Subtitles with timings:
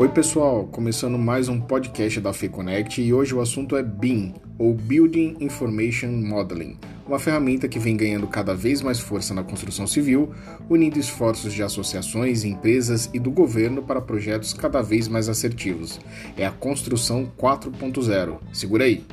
[0.00, 4.72] Oi, pessoal, começando mais um podcast da FEConnect e hoje o assunto é BIM, ou
[4.72, 10.32] Building Information Modeling, uma ferramenta que vem ganhando cada vez mais força na construção civil,
[10.70, 16.00] unindo esforços de associações, empresas e do governo para projetos cada vez mais assertivos.
[16.34, 18.38] É a construção 4.0.
[18.54, 19.04] Segura aí!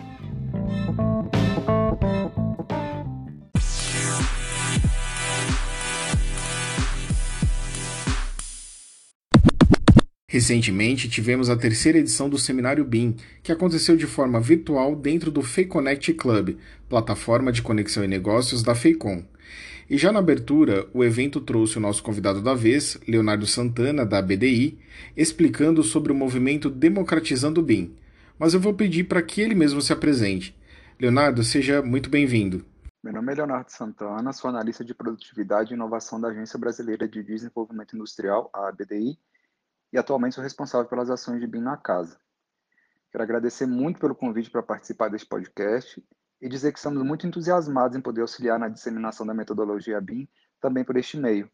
[10.30, 15.42] Recentemente, tivemos a terceira edição do Seminário BIM, que aconteceu de forma virtual dentro do
[15.42, 16.58] FEIConnect Club,
[16.90, 19.24] plataforma de conexão e negócios da FEICOM.
[19.90, 24.22] E já na abertura, o evento trouxe o nosso convidado da vez, Leonardo Santana, da
[24.22, 24.78] BDI,
[25.16, 27.96] explicando sobre o movimento Democratizando o BIM.
[28.38, 30.54] Mas eu vou pedir para que ele mesmo se apresente.
[31.00, 32.66] Leonardo, seja muito bem-vindo.
[33.02, 37.24] Meu nome é Leonardo Santana, sou analista de produtividade e inovação da Agência Brasileira de
[37.24, 39.18] Desenvolvimento Industrial, a ABDI,
[39.92, 42.20] e atualmente sou responsável pelas ações de BIM na casa.
[43.12, 46.04] Quero agradecer muito pelo convite para participar deste podcast
[46.42, 50.28] e dizer que estamos muito entusiasmados em poder auxiliar na disseminação da metodologia BIM
[50.60, 51.50] também por este meio.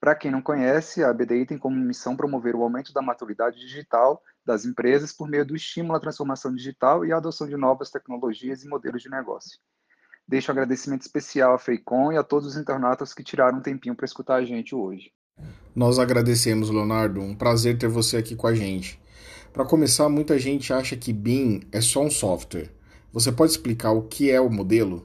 [0.00, 4.22] Para quem não conhece, a BDI tem como missão promover o aumento da maturidade digital
[4.44, 8.62] das empresas por meio do estímulo à transformação digital e à adoção de novas tecnologias
[8.62, 9.58] e modelos de negócio.
[10.28, 13.94] Deixo um agradecimento especial à FEICOM e a todos os internautas que tiraram um tempinho
[13.94, 15.10] para escutar a gente hoje.
[15.74, 17.20] Nós agradecemos, Leonardo.
[17.20, 19.02] Um prazer ter você aqui com a gente.
[19.52, 22.70] Para começar, muita gente acha que BIM é só um software.
[23.12, 25.04] Você pode explicar o que é o modelo?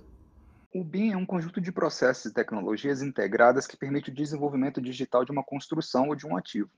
[0.71, 5.25] O BIM é um conjunto de processos e tecnologias integradas que permite o desenvolvimento digital
[5.25, 6.69] de uma construção ou de um ativo.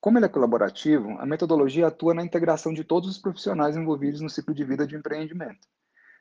[0.00, 4.30] Como ele é colaborativo, a metodologia atua na integração de todos os profissionais envolvidos no
[4.30, 5.68] ciclo de vida de empreendimento.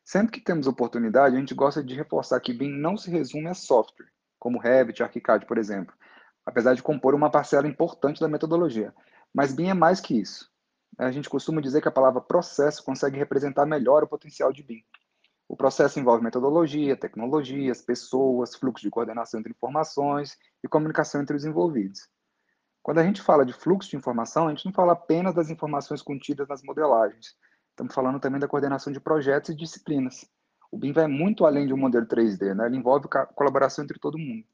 [0.04, 3.54] Sempre que temos oportunidade, a gente gosta de reforçar que BIM não se resume a
[3.54, 5.94] software, como Revit, ArchiCAD, por exemplo,
[6.46, 8.94] apesar de compor uma parcela importante da metodologia.
[9.34, 10.50] Mas BIM é mais que isso.
[10.98, 14.84] A gente costuma dizer que a palavra processo consegue representar melhor o potencial de BIM.
[15.48, 21.44] O processo envolve metodologia, tecnologias, pessoas, fluxo de coordenação entre informações e comunicação entre os
[21.44, 22.08] envolvidos.
[22.82, 26.02] Quando a gente fala de fluxo de informação, a gente não fala apenas das informações
[26.02, 27.36] contidas nas modelagens.
[27.70, 30.26] Estamos falando também da coordenação de projetos e disciplinas.
[30.72, 32.66] O BIM vai muito além de um modelo 3D, né?
[32.66, 34.46] ele envolve colaboração entre todo mundo.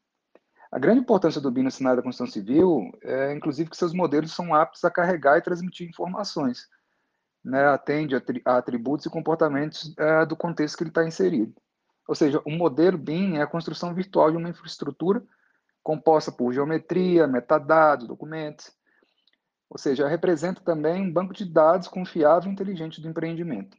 [0.71, 4.33] A grande importância do BIM no cenário da construção civil é, inclusive, que seus modelos
[4.33, 6.67] são aptos a carregar e transmitir informações,
[7.43, 11.53] né, atende a, atributos e comportamentos é, do contexto que ele está inserido.
[12.07, 15.23] Ou seja, o modelo BIM é a construção virtual de uma infraestrutura
[15.83, 18.71] composta por geometria, metadados, documentos.
[19.69, 23.77] Ou seja, representa também um banco de dados confiável e inteligente do empreendimento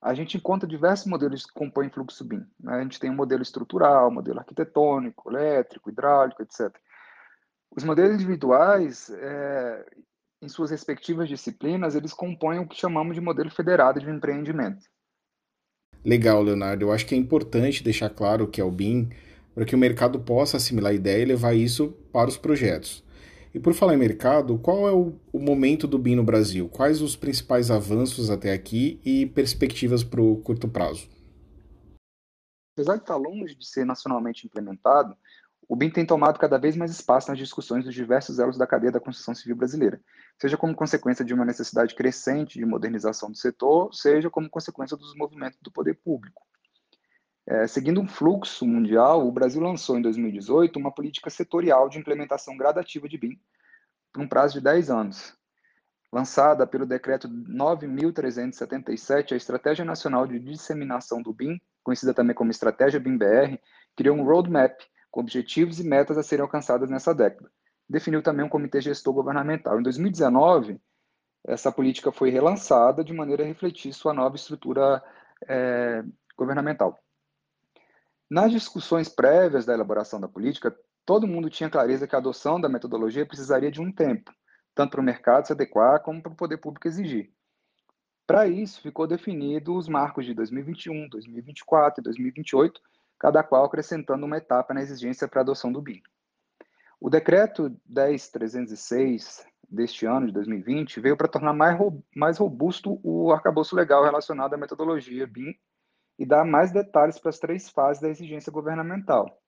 [0.00, 2.44] a gente encontra diversos modelos que compõem fluxo BIM.
[2.60, 2.74] Né?
[2.74, 6.74] A gente tem um modelo estrutural, modelo arquitetônico, elétrico, hidráulico, etc.
[7.74, 9.84] Os modelos individuais, é,
[10.40, 14.84] em suas respectivas disciplinas, eles compõem o que chamamos de modelo federado de empreendimento.
[16.04, 16.84] Legal, Leonardo.
[16.84, 19.10] Eu acho que é importante deixar claro o que é o BIM
[19.54, 23.02] para que o mercado possa assimilar a ideia e levar isso para os projetos.
[23.56, 26.68] E por falar em mercado, qual é o, o momento do BIM no Brasil?
[26.68, 31.08] Quais os principais avanços até aqui e perspectivas para o curto prazo?
[32.74, 35.16] Apesar de estar longe de ser nacionalmente implementado,
[35.66, 38.92] o BIM tem tomado cada vez mais espaço nas discussões dos diversos elos da cadeia
[38.92, 40.02] da construção civil brasileira,
[40.38, 45.16] seja como consequência de uma necessidade crescente de modernização do setor, seja como consequência dos
[45.16, 46.46] movimentos do poder público.
[47.48, 52.56] É, seguindo um fluxo mundial, o Brasil lançou em 2018 uma política setorial de implementação
[52.56, 53.40] gradativa de BIM
[54.12, 55.36] por um prazo de 10 anos.
[56.12, 62.98] Lançada pelo Decreto 9.377, a Estratégia Nacional de Disseminação do BIM, conhecida também como Estratégia
[62.98, 63.60] BIM-BR,
[63.94, 64.80] criou um roadmap
[65.10, 67.48] com objetivos e metas a serem alcançadas nessa década.
[67.88, 69.78] Definiu também um comitê gestor governamental.
[69.78, 70.80] Em 2019,
[71.46, 75.00] essa política foi relançada de maneira a refletir sua nova estrutura
[75.48, 76.02] é,
[76.36, 76.98] governamental.
[78.28, 82.68] Nas discussões prévias da elaboração da política, todo mundo tinha clareza que a adoção da
[82.68, 84.32] metodologia precisaria de um tempo,
[84.74, 87.30] tanto para o mercado se adequar como para o poder público exigir.
[88.26, 92.80] Para isso, ficou definido os marcos de 2021, 2024 e 2028,
[93.16, 96.02] cada qual acrescentando uma etapa na exigência para a adoção do BIM.
[97.00, 104.02] O decreto 10306 deste ano, de 2020, veio para tornar mais, robusto o arcabouço legal
[104.02, 105.54] relacionado à metodologia BIM
[106.18, 109.40] e dar mais detalhes para as três fases da exigência governamental.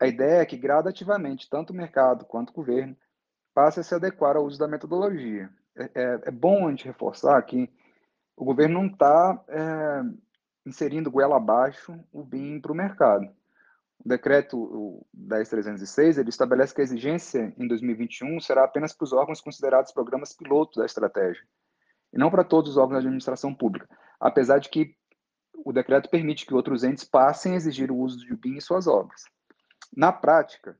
[0.00, 2.96] A ideia é que, gradativamente, tanto o mercado quanto o governo
[3.52, 5.50] passe a se adequar ao uso da metodologia.
[5.76, 7.68] É, é, é bom a gente reforçar que
[8.36, 10.02] o governo não está é,
[10.64, 13.28] inserindo goela abaixo o BIM para o mercado.
[14.04, 19.40] O decreto 10306 ele estabelece que a exigência em 2021 será apenas para os órgãos
[19.40, 21.42] considerados programas pilotos da estratégia,
[22.12, 23.88] e não para todos os órgãos da administração pública,
[24.20, 24.94] apesar de que
[25.68, 28.86] o decreto permite que outros entes passem a exigir o uso de BIM em suas
[28.86, 29.24] obras.
[29.94, 30.78] Na prática,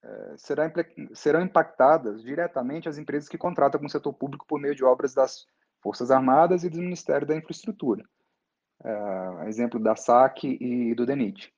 [0.00, 0.72] é, será,
[1.12, 5.12] serão impactadas diretamente as empresas que contratam com o setor público por meio de obras
[5.12, 5.44] das
[5.82, 8.04] Forças Armadas e do Ministério da Infraestrutura,
[8.84, 11.52] é, exemplo da SAC e do DENIT.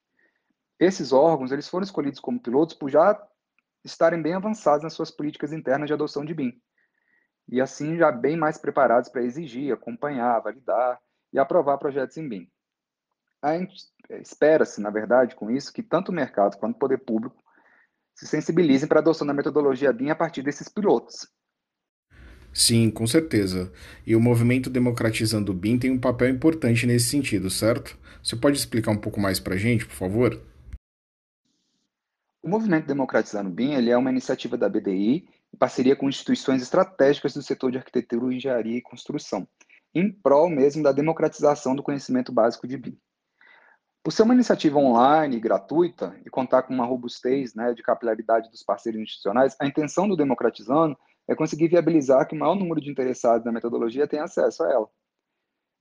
[0.79, 3.23] Esses órgãos eles foram escolhidos como pilotos por já
[3.85, 6.59] estarem bem avançados nas suas políticas internas de adoção de BIM,
[7.47, 10.99] e assim já bem mais preparados para exigir, acompanhar, validar
[11.31, 12.51] e aprovar projetos em BIM.
[14.21, 17.37] Espera-se, na verdade, com isso, que tanto o mercado quanto o poder público
[18.15, 21.27] se sensibilizem para a adoção da metodologia BIM a partir desses pilotos.
[22.53, 23.73] Sim, com certeza.
[24.07, 27.97] E o movimento Democratizando o BIM tem um papel importante nesse sentido, certo?
[28.23, 30.39] Você pode explicar um pouco mais para a gente, por favor?
[32.43, 36.63] O movimento Democratizando o BIM ele é uma iniciativa da BDI em parceria com instituições
[36.63, 39.49] estratégicas do setor de arquitetura, engenharia e construção,
[39.95, 42.99] em prol mesmo da democratização do conhecimento básico de BIM.
[44.03, 48.63] Por ser uma iniciativa online gratuita e contar com uma robustez né, de capilaridade dos
[48.63, 50.97] parceiros institucionais, a intenção do Democratizando
[51.29, 54.89] é conseguir viabilizar que o maior número de interessados na metodologia tenha acesso a ela.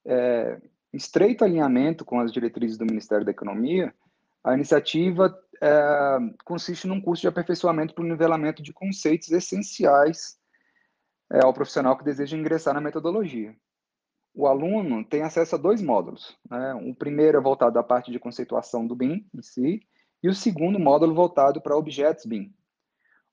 [0.05, 0.61] É,
[0.93, 3.93] em estreito alinhamento com as diretrizes do Ministério da Economia,
[4.43, 10.37] a iniciativa é, consiste num curso de aperfeiçoamento para o nivelamento de conceitos essenciais
[11.31, 13.55] é, ao profissional que deseja ingressar na metodologia
[14.33, 16.37] o aluno tem acesso a dois módulos.
[16.49, 16.73] Né?
[16.75, 19.81] O primeiro é voltado à parte de conceituação do BIM em si,
[20.21, 22.53] e o segundo módulo voltado para objetos BIM.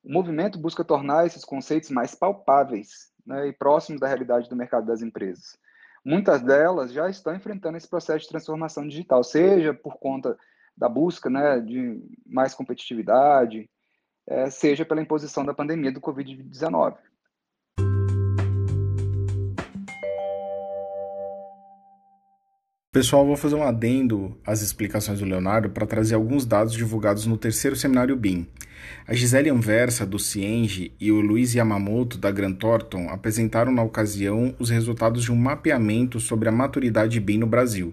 [0.03, 4.87] O movimento busca tornar esses conceitos mais palpáveis né, e próximos da realidade do mercado
[4.87, 5.59] das empresas.
[6.05, 10.39] Muitas delas já estão enfrentando esse processo de transformação digital, seja por conta
[10.77, 13.69] da busca né, de mais competitividade,
[14.27, 16.97] é, seja pela imposição da pandemia do Covid-19.
[22.97, 27.37] Pessoal, vou fazer um adendo às explicações do Leonardo para trazer alguns dados divulgados no
[27.37, 28.47] terceiro seminário BIM.
[29.07, 34.55] A Gisele Anversa, do Cienge, e o Luiz Yamamoto, da Grant Thornton, apresentaram na ocasião
[34.59, 37.93] os resultados de um mapeamento sobre a maturidade BIM no Brasil.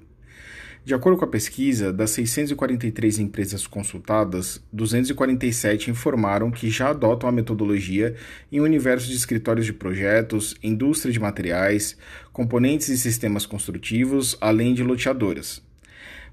[0.85, 7.31] De acordo com a pesquisa, das 643 empresas consultadas, 247 informaram que já adotam a
[7.31, 8.15] metodologia
[8.51, 11.97] em um universo de escritórios de projetos, indústria de materiais,
[12.33, 15.63] componentes e sistemas construtivos, além de loteadoras.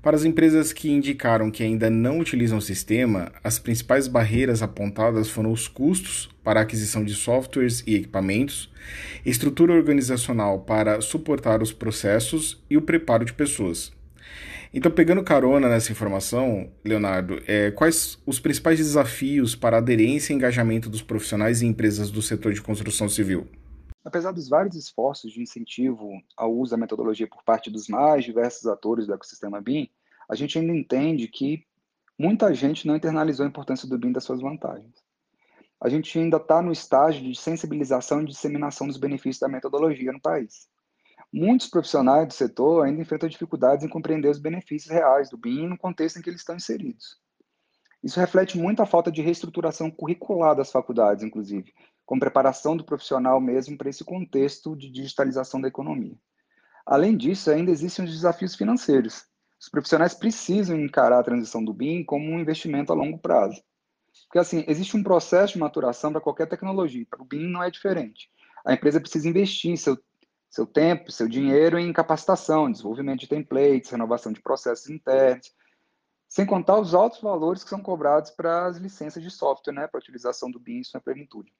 [0.03, 5.31] Para as empresas que indicaram que ainda não utilizam o sistema, as principais barreiras apontadas
[5.31, 8.69] foram os custos para a aquisição de softwares e equipamentos,
[9.25, 14.00] estrutura organizacional para suportar os processos e o preparo de pessoas.
[14.73, 20.89] Então, pegando carona nessa informação, Leonardo, é, quais os principais desafios para aderência e engajamento
[20.89, 23.49] dos profissionais e empresas do setor de construção civil?
[24.05, 28.67] Apesar dos vários esforços de incentivo ao uso da metodologia por parte dos mais diversos
[28.67, 29.91] atores do ecossistema BIM,
[30.29, 31.65] a gente ainda entende que
[32.17, 34.95] muita gente não internalizou a importância do BIM das suas vantagens.
[35.81, 40.21] A gente ainda está no estágio de sensibilização e disseminação dos benefícios da metodologia no
[40.21, 40.69] país.
[41.33, 45.79] Muitos profissionais do setor ainda enfrentam dificuldades em compreender os benefícios reais do BIM no
[45.79, 47.19] contexto em que eles estão inseridos.
[48.03, 51.73] Isso reflete muito a falta de reestruturação curricular das faculdades, inclusive,
[52.05, 56.17] com preparação do profissional mesmo para esse contexto de digitalização da economia.
[56.85, 59.25] Além disso, ainda existem os desafios financeiros.
[59.61, 63.63] Os profissionais precisam encarar a transição do BIM como um investimento a longo prazo.
[64.25, 67.71] Porque, assim, existe um processo de maturação para qualquer tecnologia, para o BIM não é
[67.71, 68.29] diferente.
[68.65, 69.97] A empresa precisa investir em seu
[70.51, 75.55] seu tempo, seu dinheiro em capacitação, desenvolvimento de templates, renovação de processos internos,
[76.29, 79.99] sem contar os altos valores que são cobrados para as licenças de software, né, para
[79.99, 81.53] a utilização do BIM na plenitude.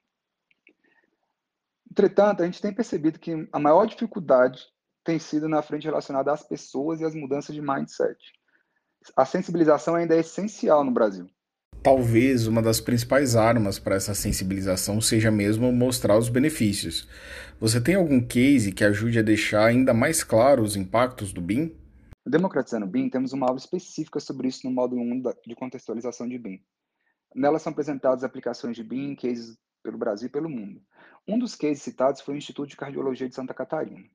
[1.89, 4.65] Entretanto, a gente tem percebido que a maior dificuldade
[5.03, 8.17] tem sido na frente relacionada às pessoas e às mudanças de mindset.
[9.15, 11.29] A sensibilização ainda é essencial no Brasil.
[11.83, 17.09] Talvez uma das principais armas para essa sensibilização seja mesmo mostrar os benefícios.
[17.59, 21.75] Você tem algum case que ajude a deixar ainda mais claro os impactos do BIM?
[22.23, 26.61] Democratizando BIM, temos uma aula específica sobre isso no módulo 1 de contextualização de BIM.
[27.33, 30.79] Nela são apresentadas aplicações de BIM, cases pelo Brasil e pelo mundo.
[31.27, 34.05] Um dos cases citados foi o Instituto de Cardiologia de Santa Catarina.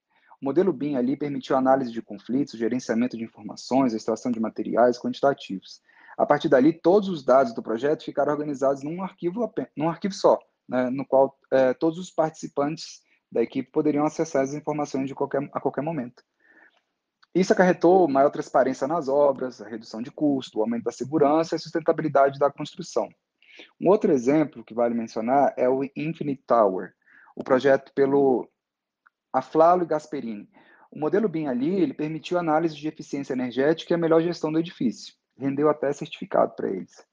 [0.41, 5.81] O modelo BIM ali permitiu análise de conflitos, gerenciamento de informações, extração de materiais quantitativos.
[6.17, 10.39] A partir dali, todos os dados do projeto ficaram organizados num arquivo, num arquivo só,
[10.69, 15.49] né, no qual é, todos os participantes da equipe poderiam acessar as informações de qualquer,
[15.53, 16.23] a qualquer momento.
[17.35, 21.57] Isso acarretou maior transparência nas obras, a redução de custo, o aumento da segurança e
[21.57, 23.11] a sustentabilidade da construção.
[23.79, 26.95] Um outro exemplo que vale mencionar é o Infinite Tower,
[27.35, 28.49] o projeto pelo
[29.31, 30.49] Aflalo e Gasperini.
[30.91, 34.59] O modelo BIM ali ele permitiu análise de eficiência energética e a melhor gestão do
[34.59, 35.13] edifício.
[35.39, 37.05] Rendeu até certificado para eles.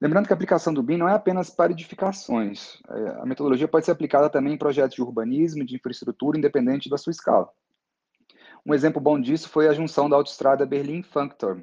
[0.00, 2.82] Lembrando que a aplicação do BIM não é apenas para edificações.
[2.88, 6.98] É, a metodologia pode ser aplicada também em projetos de urbanismo, de infraestrutura, independente da
[6.98, 7.48] sua escala.
[8.66, 11.62] Um exemplo bom disso foi a junção da autoestrada Berlim-Funkturm.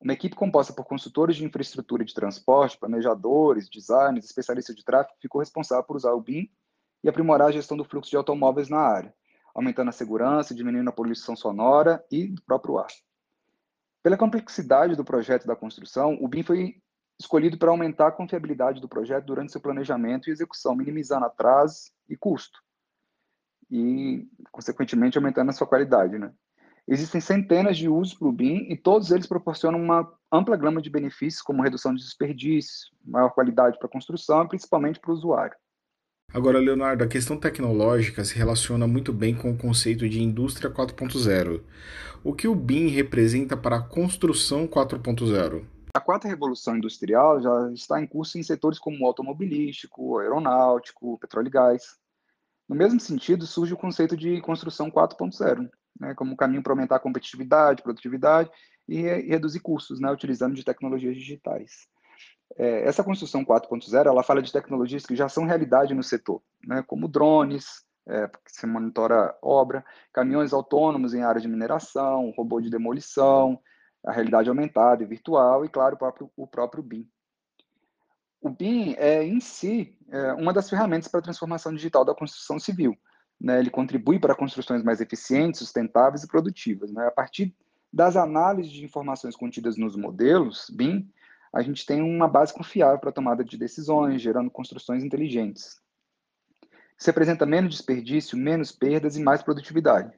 [0.00, 5.40] Uma equipe composta por consultores de infraestrutura de transporte, planejadores, designers, especialistas de tráfego ficou
[5.40, 6.48] responsável por usar o BIM
[7.02, 9.14] e aprimorar a gestão do fluxo de automóveis na área,
[9.54, 12.86] aumentando a segurança, diminuindo a poluição sonora e do próprio ar.
[14.04, 16.76] Pela complexidade do projeto da construção, o BIM foi
[17.18, 22.14] escolhido para aumentar a confiabilidade do projeto durante seu planejamento e execução, minimizando atraso e
[22.14, 22.58] custo
[23.70, 26.18] e, consequentemente, aumentando a sua qualidade.
[26.18, 26.30] Né?
[26.86, 30.90] Existem centenas de usos para o BIM e todos eles proporcionam uma ampla gama de
[30.90, 35.56] benefícios, como redução de desperdício, maior qualidade para a construção e principalmente para o usuário.
[36.34, 41.62] Agora, Leonardo, a questão tecnológica se relaciona muito bem com o conceito de indústria 4.0.
[42.24, 45.64] O que o BIM representa para a construção 4.0?
[45.94, 51.50] A quarta revolução industrial já está em curso em setores como automobilístico, aeronáutico, petróleo e
[51.50, 51.82] gás.
[52.68, 57.00] No mesmo sentido, surge o conceito de construção 4.0, né, como caminho para aumentar a
[57.00, 58.50] competitividade, produtividade
[58.88, 61.86] e, reduzir custos, né, utilizando de tecnologias digitais.
[62.56, 66.84] É, essa construção 4.0 ela fala de tecnologias que já são realidade no setor, né,
[66.86, 72.70] como drones, é, que se monitora obra, caminhões autônomos em áreas de mineração, robô de
[72.70, 73.58] demolição,
[74.04, 77.08] a realidade aumentada e virtual e, claro, o próprio, o próprio BIM.
[78.40, 82.60] O BIM é, em si, é uma das ferramentas para a transformação digital da construção
[82.60, 82.94] civil.
[83.40, 83.58] Né?
[83.58, 86.92] Ele contribui para construções mais eficientes, sustentáveis e produtivas.
[86.92, 87.06] Né?
[87.06, 87.56] A partir
[87.90, 91.10] das análises de informações contidas nos modelos BIM,
[91.54, 95.80] a gente tem uma base confiável para a tomada de decisões, gerando construções inteligentes.
[96.98, 100.12] Isso representa menos desperdício, menos perdas e mais produtividade.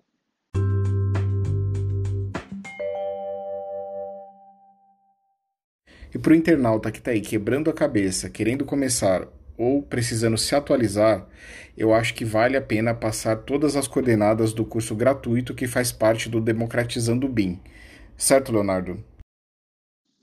[6.14, 9.28] E para o internauta que está aí quebrando a cabeça, querendo começar
[9.58, 11.26] ou precisando se atualizar,
[11.76, 15.92] eu acho que vale a pena passar todas as coordenadas do curso gratuito que faz
[15.92, 17.60] parte do Democratizando BIM.
[18.16, 19.04] Certo, Leonardo?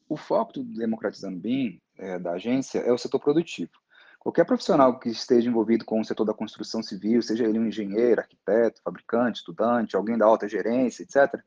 [0.07, 3.71] O foco do Democratizando BIM é, da agência é o setor produtivo.
[4.19, 8.21] Qualquer profissional que esteja envolvido com o setor da construção civil, seja ele um engenheiro,
[8.21, 11.43] arquiteto, fabricante, estudante, alguém da alta gerência, etc.,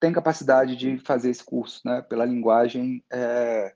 [0.00, 3.74] tem capacidade de fazer esse curso, né, pela linguagem é,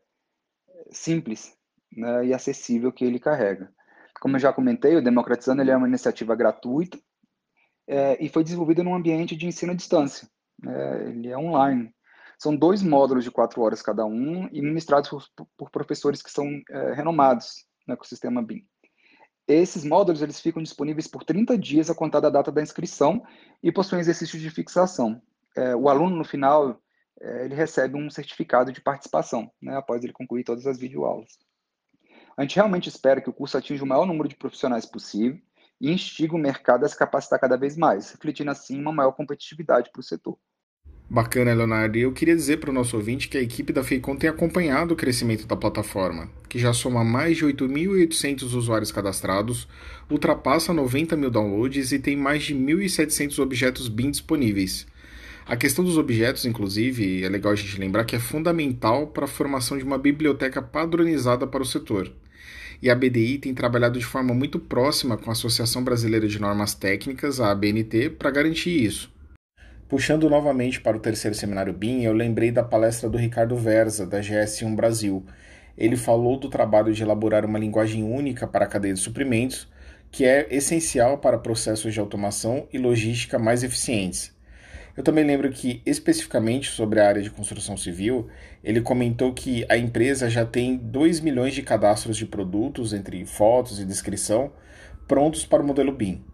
[0.90, 1.54] simples
[1.92, 3.72] né, e acessível que ele carrega.
[4.20, 6.98] Como eu já comentei, o Democratizando ele é uma iniciativa gratuita
[7.86, 10.28] é, e foi desenvolvida num ambiente de ensino à distância.
[10.62, 11.94] Né, ele é online.
[12.38, 16.46] São dois módulos de quatro horas cada um e ministrados por, por professores que são
[16.70, 18.66] é, renomados no ecossistema BIM.
[19.48, 23.22] Esses módulos eles ficam disponíveis por 30 dias a contar da data da inscrição
[23.62, 25.22] e possuem exercícios de fixação
[25.56, 26.78] é, o aluno, no final,
[27.20, 31.38] é, ele recebe um certificado de participação, né, após ele concluir todas as videoaulas.
[32.36, 35.40] A gente realmente espera que o curso atinja o maior número de profissionais possível
[35.80, 39.90] e instigue o mercado a se capacitar cada vez mais, refletindo assim uma maior competitividade
[39.90, 40.38] para o setor.
[41.08, 41.96] Bacana, Leonardo.
[41.96, 44.92] E eu queria dizer para o nosso ouvinte que a equipe da Feicon tem acompanhado
[44.92, 49.68] o crescimento da plataforma, que já soma mais de 8.800 usuários cadastrados,
[50.10, 54.84] ultrapassa 90 mil downloads e tem mais de 1.700 objetos BIM disponíveis.
[55.46, 59.28] A questão dos objetos, inclusive, é legal a gente lembrar que é fundamental para a
[59.28, 62.12] formação de uma biblioteca padronizada para o setor.
[62.82, 66.75] E a BDI tem trabalhado de forma muito próxima com a Associação Brasileira de Normas
[66.75, 69.15] Técnicas, a ABNT, para garantir isso.
[69.88, 74.18] Puxando novamente para o terceiro seminário BIM, eu lembrei da palestra do Ricardo Verza, da
[74.18, 75.24] GS1 Brasil.
[75.78, 79.68] Ele falou do trabalho de elaborar uma linguagem única para a cadeia de suprimentos,
[80.10, 84.34] que é essencial para processos de automação e logística mais eficientes.
[84.96, 88.26] Eu também lembro que, especificamente sobre a área de construção civil,
[88.64, 93.78] ele comentou que a empresa já tem 2 milhões de cadastros de produtos, entre fotos
[93.78, 94.50] e descrição,
[95.06, 96.24] prontos para o modelo BIM.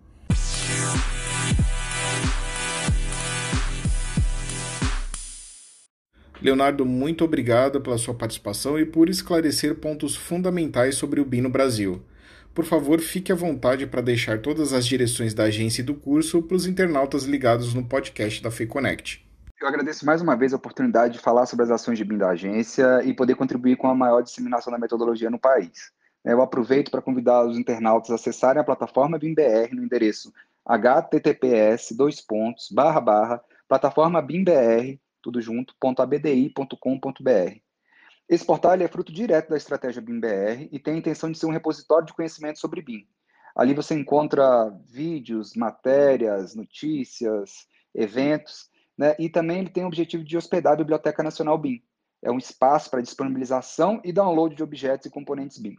[6.42, 11.48] Leonardo, muito obrigado pela sua participação e por esclarecer pontos fundamentais sobre o BIM no
[11.48, 12.02] Brasil.
[12.52, 16.42] Por favor, fique à vontade para deixar todas as direções da agência e do curso
[16.42, 19.24] para os internautas ligados no podcast da FEConnect.
[19.60, 22.30] Eu agradeço mais uma vez a oportunidade de falar sobre as ações de BIM da
[22.30, 25.92] agência e poder contribuir com a maior disseminação da metodologia no país.
[26.24, 30.32] Eu aproveito para convidar os internautas a acessarem a plataforma BIMBR no endereço
[30.66, 31.90] https
[33.68, 37.60] plataforma BIMBR, tudo junto, .abdi.com.br.
[38.28, 41.50] Esse portal é fruto direto da estratégia BIMBR e tem a intenção de ser um
[41.50, 43.06] repositório de conhecimento sobre BIM.
[43.54, 49.14] Ali você encontra vídeos, matérias, notícias, eventos, né?
[49.18, 51.82] e também ele tem o objetivo de hospedar a Biblioteca Nacional BIM.
[52.22, 55.76] É um espaço para disponibilização e download de objetos e componentes BIM.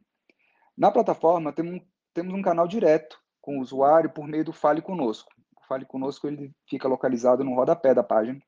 [0.78, 1.82] Na plataforma, temos um,
[2.14, 5.32] temos um canal direto com o usuário por meio do Fale Conosco.
[5.58, 8.40] O Fale Conosco ele fica localizado no rodapé da página.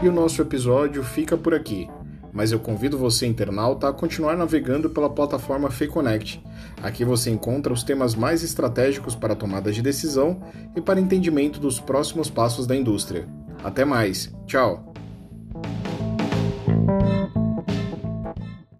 [0.00, 1.88] E o nosso episódio fica por aqui.
[2.32, 6.40] Mas eu convido você, internauta, a continuar navegando pela plataforma FEConnect.
[6.82, 10.40] Aqui você encontra os temas mais estratégicos para tomada de decisão
[10.76, 13.26] e para entendimento dos próximos passos da indústria.
[13.64, 14.32] Até mais.
[14.46, 14.87] Tchau.